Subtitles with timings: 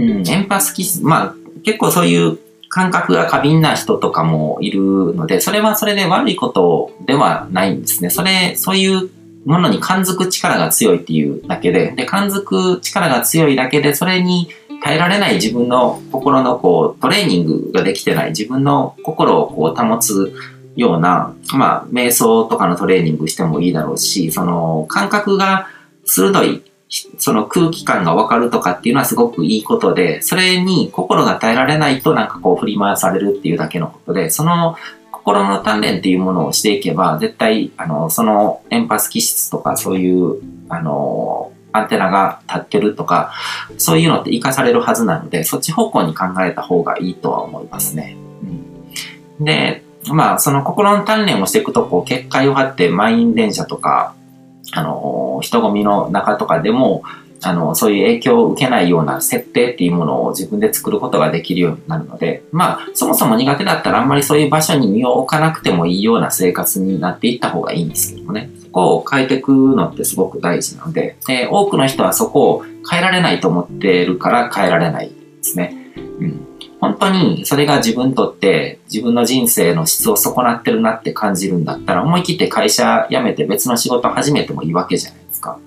[0.00, 2.38] うん、エンパス気質、まあ、結構そういう
[2.68, 8.10] 感覚が過敏な人とかもいるので、それはそれで悪いことではないんですね。
[8.10, 9.10] それ、そういう
[9.44, 14.48] ものに感づく力が強いっていうだけで、で、感づく力が強いだけで、それに
[14.82, 20.32] 耐えられない自分の心のこう、トレーニングができてない自分の心をこう保つ
[20.76, 25.66] ような、まあ、瞑想とかのトレーニングしてもいいだろうし、その感覚が
[26.04, 26.62] 鋭い
[27.18, 34.76] その空気感がわかるとかっていうのはすごくいいことで、それに心が耐えられないとなんかこう振り回されるっていうだけのことで、その
[35.12, 43.32] 心の鍛錬っていうものをしていけば、絶対、あの、そのエンパス気質とかそういう、あの、アンテナが立ってるとか、
[43.78, 48.16] そういうのって活かされるはずなので、そっち方向に考えた方がいいとは思いますね。
[49.38, 54.14] うん、で、まあ、その心の鍛錬をしていくと、こう、結界を張って満員電車とか、
[54.72, 57.02] あの、人混みの中とかでも、
[57.42, 68.50] あの、そういう影響を受けないような設定っていうものを自分で作ることができるようになるので、まあ、そもそも苦手だったらあんまりそういう場所に身を置かなくてもいいような生活になっていった方がいいんですけどもね。
[68.62, 75.92] そこを変えていくのってすごく大事なので、で多くの人はそこを変えられないと思ってるから変えられないですね。
[76.20, 76.49] うん。
[76.80, 85.58] 本当にそれが自分にとって自分の人生の質を損なってるなって感じるんだったら思い切って会社辞めて別の仕事始めてもいいわけじゃないですか。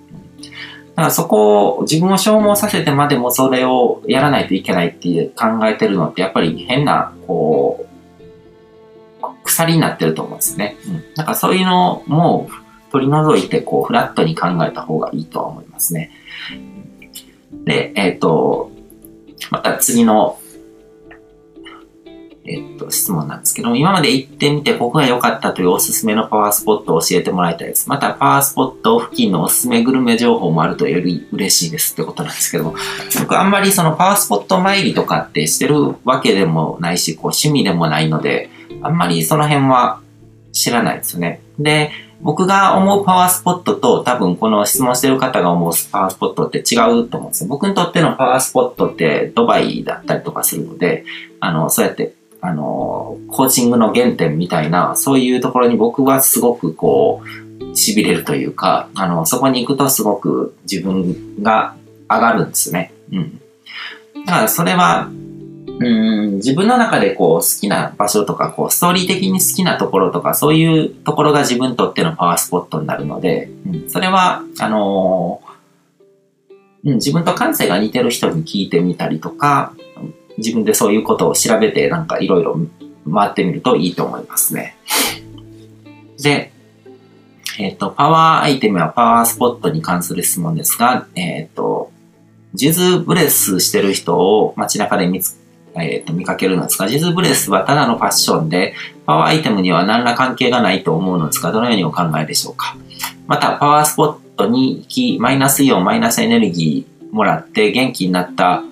[0.95, 7.88] だからそこを自分を消耗させてまでもそれをやらないといけないって考えてるのってやっぱり変な、こ
[9.22, 10.78] う、鎖になってると思うんですね。
[10.88, 11.14] うん。
[11.16, 12.47] だかそういうのも
[12.91, 16.11] 取り除いてこうフラットに考えた方がいいとは思いますね。
[17.66, 18.72] で、えっ、ー、と、
[19.50, 20.39] また次の
[22.46, 27.88] えっと、質問なんですけども、今まで行ってみて僕が良かったというおすすめのパワースポットを教えてもらいたいです。
[27.88, 32.76] また、パワースポット付近のおすすめグルメ情報もあるとより嬉しいですってことなんですけども、
[33.20, 38.50] 僕あんまりそのパワースポット参りとかってしてるわけでもないし、こう趣味でもないので、
[38.82, 40.02] あんまりその辺は
[40.52, 41.42] 知らないですよね。
[41.59, 47.50] で、僕が思うパワースポットと多分この質問してる方が思うパワースポットって違うと思うんですよ。
[47.50, 51.03] 僕にとってのパワースポットってドバイだったりとかするので、
[51.42, 52.14] あの、そうやって
[52.46, 61.74] あの、コーチングの原点みたいな、そういうところに僕はすごくこう、痺れるというか、あの、そこに行くとすごく自分が
[62.09, 62.92] 上がるんですね。
[63.14, 63.40] うん。
[64.26, 79.74] だからそれは、うん、自分の中でこう好きな場所とか、こうストーリー的に好きなところとか、そういうところが自分にとってのパワースポットになるので、うん、それは、あのー、うん、自分と感性が似てる人に聞いてみたりとか、
[80.38, 82.58] 自分でそういうことを調べてなんかいろいろ
[83.12, 84.76] 回ってみるといいと思いますね。
[86.22, 86.52] で、
[87.60, 91.92] えっ、ー、と、パワーアイテムやパワースポットに関する質問ですが、えっ、ー、と、
[92.54, 95.38] ジズブレスしてる人を街中で見つ、
[95.76, 98.74] えっ、ー、と、見かけるのですが、ジズブレスはただのファッションで、
[99.06, 102.76] パワーアイテムには何ら関係がないと思うのですが、どのようにお考えでしょうか？
[103.28, 108.64] また、パワースポットに行き、マイナスイオン、マイナスエネルギーもらって元気になった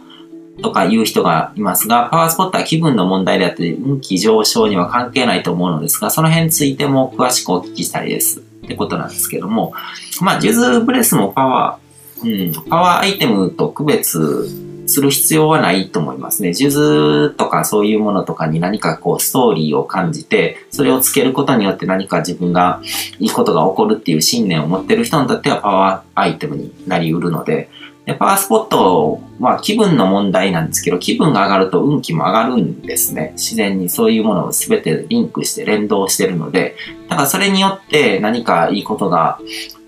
[0.61, 8.39] とか言う人がいますが、パワースポットは気分の問題であって、運気上昇には関係ないと思うのですが、その辺についても詳しくお聞きしたいです。
[8.39, 9.73] ってことなんですけども、
[10.21, 14.47] まあ、ジュズブレスもパワー、うん、パワーアイテムと区別
[14.87, 16.53] する必要はないと思いますね。
[16.53, 22.81] ジュズとかそういうものとかに何かこうストーリーを感じて、それをつけることによって何か自分が
[23.19, 27.69] いいことが起こるっていう信念を持ってる人にとってはパワーアイテムになり得るので、
[28.05, 33.31] で、パワースポットは気分の問題なんですけど、気分が上がると運気も上がるんですね。
[33.33, 36.75] 自然にそういうものを全てリンクして連動してるので、
[37.09, 39.39] だからそれによって何かいいことが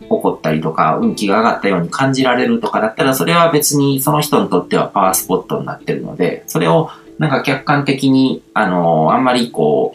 [0.01, 9.93] 起こったりとか、運気が上がったように感じられるとかだったら、それは別にその人にとってはパワースポットになってるので、それをなんか客観的に、あのあんまりこ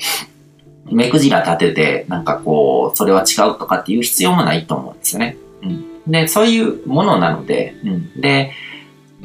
[0.90, 5.36] う、目くじら立てて、なんかこう、それは違うとかっていう必要もないと思うんですよね。
[5.62, 5.84] うん。
[6.10, 8.20] で、そういうものなので、うん。
[8.20, 8.52] で、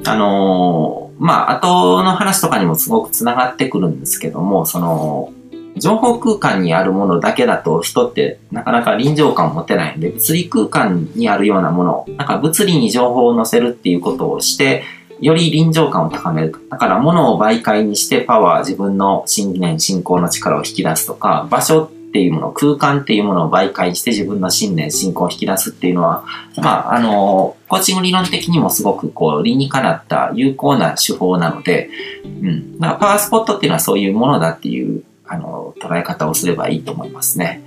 [0.05, 5.31] あのー、まあ、後の話とかにもすごく繋がってくるんですけども、その、
[5.75, 14.83] 情報空間にあるものだけだと人ってなかなか臨場感を持てないんで、物理空間にあるようなもの、なんか物理に情報を載せるっていうことをして、
[15.19, 16.55] より臨場感を高める。
[16.69, 26.23] だから物を媒介にしてパワー、自分の信念、信仰の力を引き出すとか、場所っていうもの、空間っていうものを媒介して自分の信念、信仰を引き出すっていうのは、
[26.57, 31.89] まあ、あの、コーチング理論的にもすごくこう、理にかなった有効な手法なので、
[32.23, 32.77] うん。
[32.77, 37.63] だからパワースポットっていうのはそういうものだっていう、あの、捉え方をすればいいと思いますね。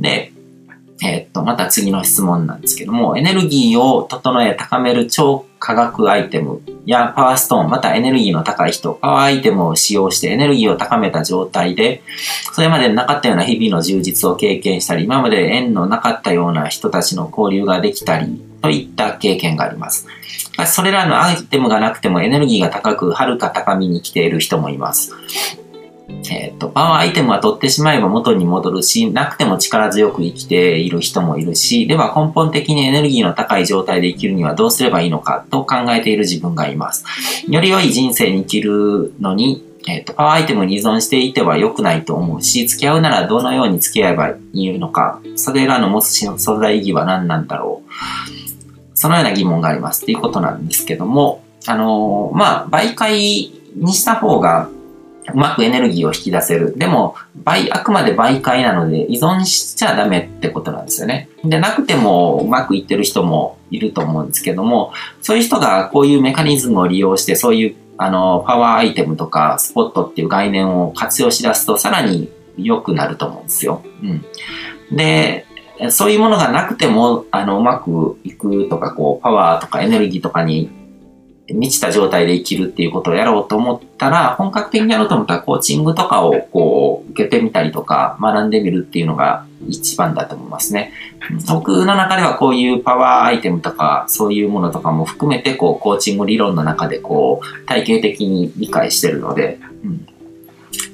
[0.00, 0.32] で、
[1.04, 12.02] えー、っと、また次の質問なんですけども、エネルギーを整え高める超科学アイテムやパワーストーン、またエネルギーの高い人、パワーアイテムを使用してエネルギーを高めた状態で、
[12.54, 20.06] それまでなかったような日々の充実を経験したり、今まで縁のなかったような人たちの交流ができたり、といった経験があります。
[20.66, 25.14] それらのアイテムがなくてもエネルギーが高く、はるか高みに来ている人もいます。
[26.30, 37.04] えっ、ー、と、パワーアイテムは取ってしまえば元に戻るし、なくても力強く生きている人もいるし、では根本的にエネルギーの高い状態で生きるにはどうすればいいのかと考えている自分がいます。
[37.48, 47.90] より良い人生に生きるのに、えっ、ー、と、パワーアイテムに依存していては良くないと思うし、付き合うならどのように付き合えばいいのか、それらの持つ素材意義は何なんだろう。
[48.94, 54.68] そのような疑問がありますっていうことなんですけども、あのー、まあ、媒介にした方が
[55.32, 56.76] うまくエネルギーを引き出せる。
[56.76, 61.28] でも、倍、あくまで媒介なので依存しちゃダメってことなんですよね。
[61.44, 64.92] で、なくてもうまくいってる人もいると思うんですけども、
[65.22, 73.82] そういう人がこういうメカニズムを利用して、そういうあの、パワーアイテムとかスポットっていう概念を活用しだすとさらに良くなると思うんですよ。
[74.02, 74.96] うん。
[74.96, 75.44] で、
[75.90, 80.70] そういうものがなくても、あの、うまくいくとか、こう、パワーとかエネルギーとかに
[81.54, 90.92] 満ちた状態で生きるっていうことをやろうと思ったら、本格的にやろうと思ったら、コーチングとかをこう、受けてみたりとか、学んでみるっていうのが一番だと思いますね。
[91.48, 100.06] 僕の中ではこういうパワーアイテムとか、そういうものとかも含めて、こう、コーチング理論の中でこう、体系的に理解してるので、うん。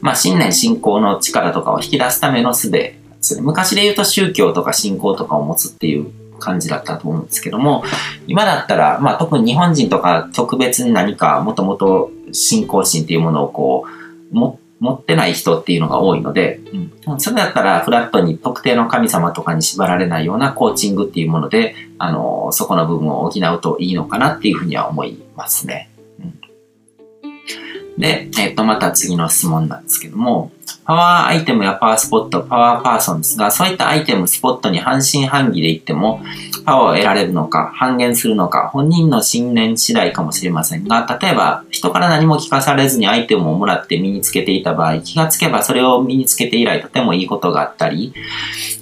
[0.00, 3.42] まあ、信念信仰の力とかを引き出すための術ですね。
[3.42, 7.84] 昔で言うと宗教とか信仰とかを持つっていう感じだったと思うんですけども、
[8.26, 13.86] 今だったら、まあ特に日本人とか特別に何かもともと信仰心っていうものをこ
[14.32, 16.60] う、も持ってない人っていうのが多いので、
[17.06, 25.90] うん、それだったらフラットに特定の神様とかに縛られないようなコーチングっていうもので、あの、そこの部分を補うといいのかなっていうふうには思いますね。
[27.98, 30.52] で、えっ、と、また次の質問なんですけども、
[30.84, 36.20] パワーアイテムやパワースポット、パワーパーソンですが、そういったアイテム、スポットに半信半疑で言っても、
[36.64, 48.12] パワーを得られるのか、半減するのか、本人の信念次第かもしれませんが、例えば、人から何も聞かされずにアイテムをもらって身につけていた場合、気がつけばそれを身につけて以来とてもいいことがあったり、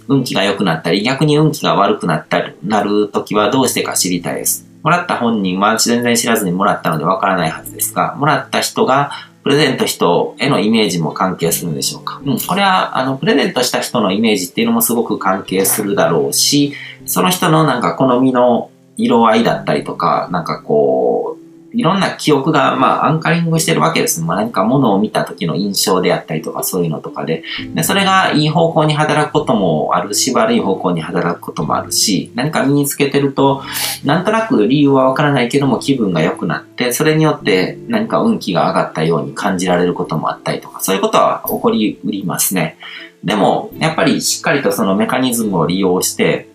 [0.09, 4.74] 運気が良くなったり、逆に運気が悪くなったり、なるときはどうしてか知りたいです。
[4.85, 9.11] もらった本人は全然知らずにもらったのでわからないはずですが、もらった人が
[9.43, 12.21] プレゼント人へのイメージも関係するんでしょうか？
[12.25, 16.75] うん、これは、あの、プレゼントした人のイメージっていうのもすごく関係するだろうし、
[17.07, 21.44] その人のなんか好みの色合いだったりとか、なんかこう、
[21.75, 24.21] いろんな記憶が、まあ、アンカリングしてるわけです。
[24.23, 27.43] まあ、何か物を見た時の印象であったりとか、そういうのとかで。
[27.75, 33.62] で、それがいい方向に働くこともあるし、悪い方向に働くこともあるし、何か身につけてると、
[34.05, 42.77] なんとなく理由はわからないけども気分が良くなって、それによって何か運気が上がったように感じられることもあったりとか、そういうことは起こりうりますね。
[43.25, 46.54] でも、やっぱりしっかりとそのメカニズムを利用して、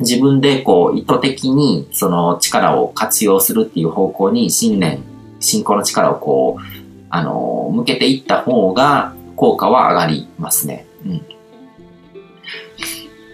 [0.00, 5.02] 自分でこう意図的にその力を活用するっていう方向に信念、
[5.40, 6.62] 信仰の力をこう、
[7.10, 10.86] あの、向けていった方が効果は上がりますね。
[11.04, 11.18] うん。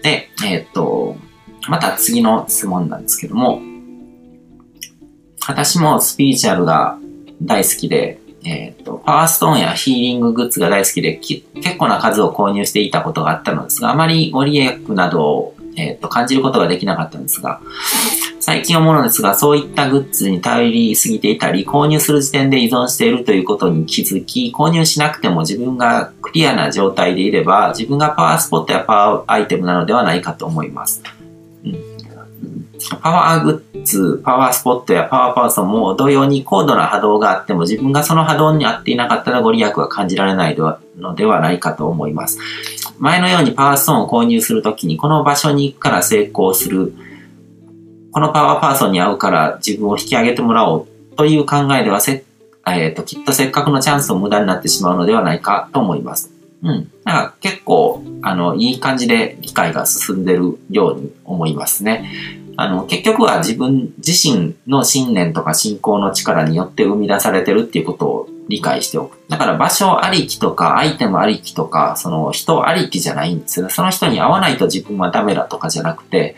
[0.01, 1.17] で、えー、っと、
[1.67, 3.61] また次の質問なんですけども、
[5.47, 6.97] 私もスピーチュアルが
[7.41, 11.43] 大好きで、えっ、と、パワーストーンやヒーリンググッズが大好きで、結
[11.79, 17.61] 構な数を購入していたことがあったのですが、あまりご利益などえっ、ー、と、感じることができなかったんですが、
[18.39, 31.01] 最近思うのですが、そういったグッズに頼りすぎていたり、購入する時点で依存しているということに気づき、購入しなくても自分がクリアな状態でいれば、自分がパワースポットやパワーアイテムなのではないかと思います。
[33.01, 42.37] パワーグッズ、パワースポットやパワーパーソンも同様に高度な波動があっても自分がその波動に合っていなかったらご利益は感じられないのではないかと思います。
[42.97, 46.93] 前のようにパワーストーンを購入するときに、この場所に行くから成功する。
[48.11, 50.87] このパワーパーソンに会うから自分を引き上げてもらおう
[51.17, 52.23] という考えではせ、
[52.67, 56.31] えっ、ー、と、きっとせっかくのチャンスを無駄になってしまうのではないかと思います。
[56.63, 56.91] うん。
[57.03, 62.09] だか結構、あの、いい感じで理解が進んでるように思いますね。
[62.57, 69.19] あの、結局は自分自身の信念とか信仰の力によって生み出されてるっていうことを理解しておく。
[69.27, 73.69] だから場所ありきとか、アイテムありきとか、その人ありきじゃないんですよ。
[73.69, 76.35] その人に会わないと自分はダメだとかじゃなくて、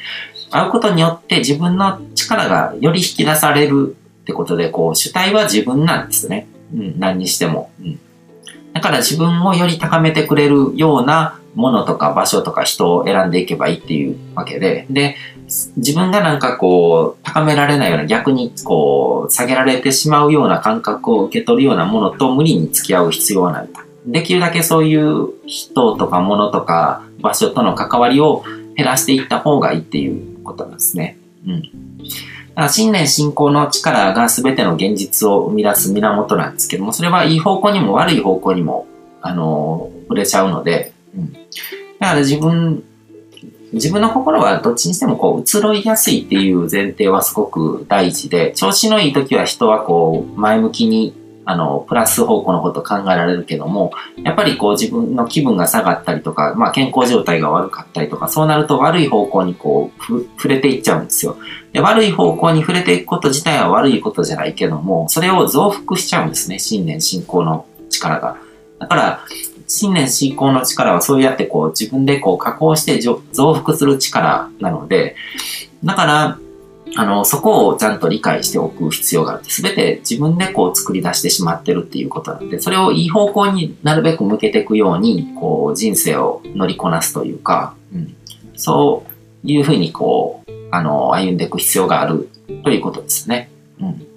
[0.49, 6.47] 会うことによって自分の力がより引き出されるってことで、こう、主体は自分なんですね。
[6.73, 7.71] うん、何にしても。
[7.81, 7.99] うん。
[8.73, 15.15] だから自分をより高めてくれるようなものとか場所とか人を選んでいけばいいっていうわけで、で、
[15.77, 23.80] 自分がなんかこう、高められないような逆にこう、下げられてしまうような感覚を受け取るようなものと無理に付き合う必要はないと。
[24.06, 28.44] できるだけそういう人とか物とか場所との関わりを
[28.75, 31.18] 減らしていった方がいいっていうことなんですね。
[31.46, 31.62] うん。
[31.62, 31.72] だか
[32.56, 38.88] ら新年信仰の力が全ての現実を生み出す源なんですけども、それはいい方向にも悪い方向にも、
[39.22, 41.34] あの、触れちゃうので、うん。
[41.34, 42.84] だから自分、
[43.74, 51.15] 自分の心はどっちにしてもこう移ろいやすいっていう前提はすごく大事で、調子のいい時は人はこう前向きに
[51.50, 60.03] あの、プラス方向のこと考えられるけども、やっぱりこう自分の気分が下がったりとか、まあ健康状態が悪かったりとか、そうなると悪い方向にこう、
[60.36, 61.38] 触れていっちゃうんですよ。
[61.71, 66.59] で、悪い方向に触れていくこと自体は悪いことじゃないけども、それを増幅しちゃうんですね。
[66.59, 68.36] 新年進行の力が。
[68.79, 69.19] だから、
[69.67, 73.21] 新年進行の力はそうやってこう自分でこう加工して増
[73.53, 75.15] 幅する力なので、
[75.83, 76.39] だから、
[76.95, 79.43] あの、そこをちゃんと理解しておく必要がある。
[79.45, 88.15] すべて自分でこう作り出してしまってるっていうことなんで、それをいい方向になるべく向けていくように、こう人生を乗りこなすというか、うん、
[88.55, 89.03] そ
[89.43, 92.29] ういうふうにこう、あの、歩んでいく必要がある
[92.63, 93.50] ということですね。
[93.79, 94.07] うん。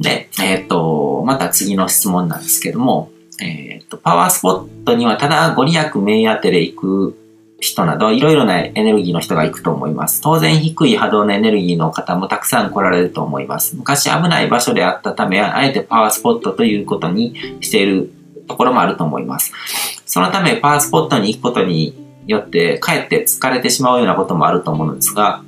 [0.00, 3.10] で、えっ、と、また次の質問なんですけども、
[3.40, 7.18] えっ、ー、と、パワースポットにはただご利益名当てで行く
[7.60, 10.20] 人など、いろいろなエネルギーの人が行くと思います。
[10.20, 13.76] 当然低い波動のエネルギーの方もたくさん来られると思います。
[13.76, 18.12] 昔危ない場所であったため、あえてパワースポットということにしている
[18.46, 19.52] ところもあると思います。
[20.06, 21.94] そのため、パワースポットに行くことに
[22.26, 25.42] よって、かえって疲れてしまうようなこともあると思うんですが、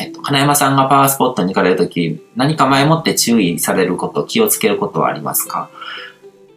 [0.00, 5.68] えっと、金山さんがパワースポットに行かれるとき、何か前もって注意されること、気をつけることはありますか？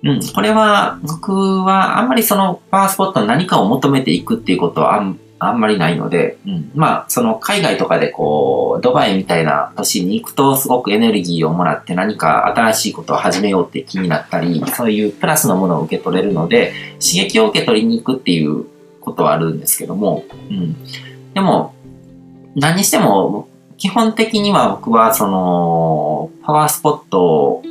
[0.03, 18.65] うん、これは、僕はあんまりそのパワースポットに何かを求めていくっていうことはあんあんまりないので、うん、まあ、その海外とかでこう、ドバイみたいな都市に行くとすごくエネルギーをもらって何か新しいことを始めようって気になったり、そういうプラスのものを受け取れるので、刺激を受け取りに行くっていう
[19.01, 20.75] ことはあるんですけども、うん。
[21.33, 21.73] でも、
[22.55, 27.63] 何にしても、基本的には僕はその、パワースポットを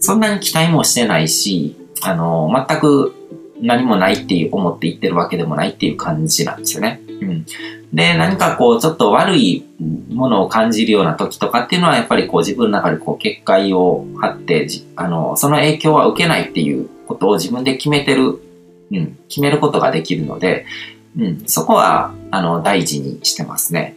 [0.00, 3.14] そんなに期待もしてないし、あの、全く
[3.60, 7.00] 何もないっていう思って言ってるわけでもないっていう感じなんですよね。
[7.20, 7.46] うん。
[7.92, 9.64] で、何かこう、ちょっと悪い
[10.12, 18.40] ものを感じるような時とかっていうのは、やっぱりこう自分の中でこう、結界を張って、あの、その影響は受けないっていうことを自分で決めてる、
[18.92, 20.66] うん、決めることができるので、
[21.18, 23.96] うん、そこは、あの、大事にしてますね。